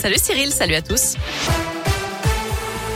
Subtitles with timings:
[0.00, 1.16] Salut Cyril, salut à tous.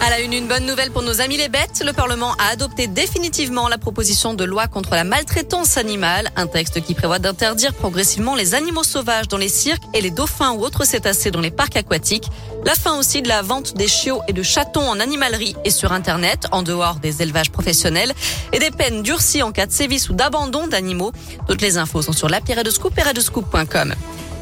[0.01, 1.82] À la une, une bonne nouvelle pour nos amis les bêtes.
[1.85, 6.80] Le Parlement a adopté définitivement la proposition de loi contre la maltraitance animale, un texte
[6.80, 10.87] qui prévoit d'interdire progressivement les animaux sauvages dans les cirques et les dauphins ou autres
[10.87, 12.29] cétacés dans les parcs aquatiques.
[12.65, 15.91] La fin aussi de la vente des chiots et de chatons en animalerie et sur
[15.91, 18.12] Internet, en dehors des élevages professionnels,
[18.53, 21.11] et des peines durcies en cas de sévices ou d'abandon d'animaux.
[21.48, 23.03] Toutes les infos sont sur l'appli de scoop et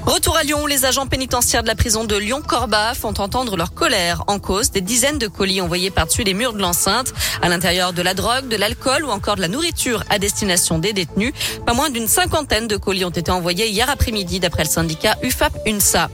[0.07, 4.25] Retour à Lyon, les agents pénitentiaires de la prison de Lyon-Corba font entendre leur colère
[4.27, 7.13] en cause des dizaines de colis envoyés par-dessus les murs de l'enceinte.
[7.43, 10.93] À l'intérieur de la drogue, de l'alcool ou encore de la nourriture à destination des
[10.93, 11.33] détenus.
[11.67, 16.09] Pas moins d'une cinquantaine de colis ont été envoyés hier après-midi d'après le syndicat UFAP-UNSA.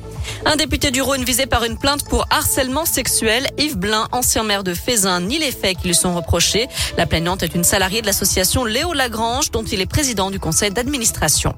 [0.44, 4.64] Un député du Rhône visé par une plainte pour harcèlement sexuel, Yves Blin, ancien maire
[4.64, 6.68] de Fézin, ni les faits qui lui sont reprochés.
[6.96, 10.70] La plaignante est une salariée de l'association Léo Lagrange, dont il est président du conseil
[10.70, 11.54] d'administration.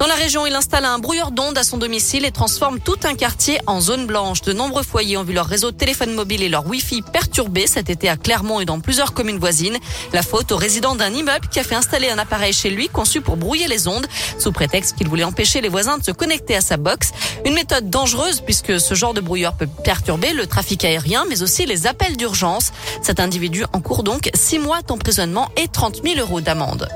[0.00, 3.14] Dans la région, il installe un brouilleur d'ondes à son domicile et transforme tout un
[3.14, 4.40] quartier en zone blanche.
[4.40, 7.90] De nombreux foyers ont vu leur réseau de téléphone mobile et leur Wi-Fi perturbés cet
[7.90, 9.76] été à Clermont et dans plusieurs communes voisines.
[10.14, 13.20] La faute au résident d'un immeuble qui a fait installer un appareil chez lui conçu
[13.20, 14.06] pour brouiller les ondes,
[14.38, 17.10] sous prétexte qu'il voulait empêcher les voisins de se connecter à sa box.
[17.44, 21.66] Une méthode dangereuse puisque ce genre de brouilleur peut perturber le trafic aérien, mais aussi
[21.66, 22.72] les appels d'urgence.
[23.02, 26.88] Cet individu encourt donc six mois d'emprisonnement et 30 000 euros d'amende.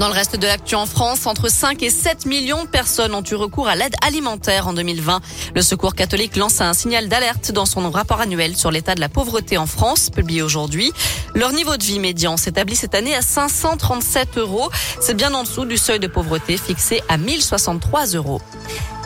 [0.00, 3.22] Dans le reste de l'actu en France, entre 5 et 7 millions de personnes ont
[3.22, 5.20] eu recours à l'aide alimentaire en 2020.
[5.54, 9.10] Le Secours catholique lance un signal d'alerte dans son rapport annuel sur l'état de la
[9.10, 10.90] pauvreté en France, publié aujourd'hui.
[11.34, 14.70] Leur niveau de vie médian s'établit cette année à 537 euros.
[15.02, 18.40] C'est bien en dessous du seuil de pauvreté fixé à 1063 euros.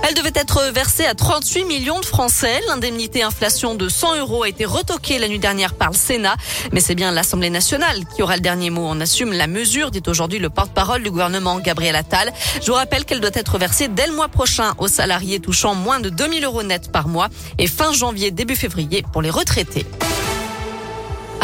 [0.03, 2.61] Elle devait être versée à 38 millions de Français.
[2.69, 6.37] L'indemnité inflation de 100 euros a été retoquée la nuit dernière par le Sénat.
[6.73, 8.87] Mais c'est bien l'Assemblée nationale qui aura le dernier mot.
[8.87, 12.33] On assume la mesure, dit aujourd'hui le porte-parole du gouvernement, Gabriel Attal.
[12.61, 16.01] Je vous rappelle qu'elle doit être versée dès le mois prochain aux salariés touchant moins
[16.01, 17.29] de 2000 euros net par mois
[17.59, 19.87] et fin janvier, début février pour les retraités.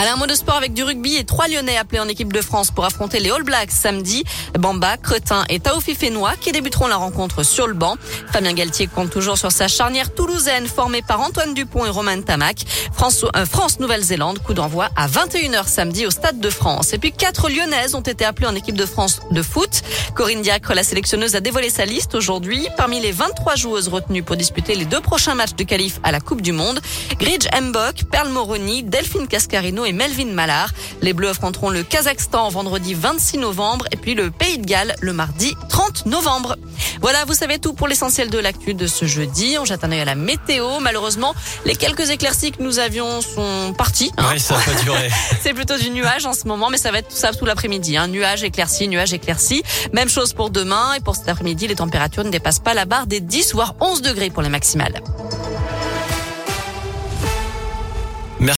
[0.00, 2.40] Allez, un mot de sport avec du rugby et trois Lyonnais appelés en équipe de
[2.40, 4.24] France pour affronter les All Blacks samedi.
[4.58, 7.96] Bamba, Cretin et Taofi Fénois qui débuteront la rencontre sur le banc.
[8.32, 12.64] Fabien Galtier compte toujours sur sa charnière toulousaine formée par Antoine Dupont et Romain Tamac.
[12.94, 16.94] France, euh, France Nouvelle-Zélande, coup d'envoi à 21h samedi au Stade de France.
[16.94, 19.82] Et puis quatre Lyonnaises ont été appelées en équipe de France de foot.
[20.14, 22.66] Corinne Diacre, la sélectionneuse, a dévoilé sa liste aujourd'hui.
[22.78, 26.20] Parmi les 23 joueuses retenues pour disputer les deux prochains matchs de qualif à la
[26.20, 26.80] Coupe du Monde,
[27.18, 30.70] Gridge Mbok, Perle Moroni, Delphine Cascarino et Melvin Mallard.
[31.02, 35.12] Les Bleus affronteront le Kazakhstan vendredi 26 novembre et puis le Pays de Galles le
[35.12, 36.56] mardi 30 novembre.
[37.00, 39.56] Voilà, vous savez tout pour l'essentiel de l'actu de ce jeudi.
[39.58, 40.80] On jette un œil à la météo.
[40.80, 41.34] Malheureusement,
[41.64, 44.10] les quelques éclaircies que nous avions sont parties.
[44.18, 45.10] Oui, ça va durer.
[45.42, 47.96] C'est plutôt du nuage en ce moment, mais ça va être tout ça tout l'après-midi.
[47.96, 48.08] Hein.
[48.08, 49.62] nuage éclairci, nuage éclairci.
[49.92, 53.06] Même chose pour demain et pour cet après-midi, les températures ne dépassent pas la barre
[53.06, 55.00] des 10 voire 11 degrés pour les maximales.